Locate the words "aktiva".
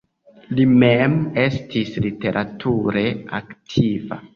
3.45-4.25